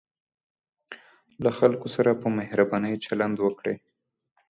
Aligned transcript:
له 1.43 1.51
خلکو 1.59 1.87
سره 1.95 2.11
په 2.21 2.27
مهربانۍ 2.37 2.93
چلند 3.05 3.35
وکړئ. 3.41 3.75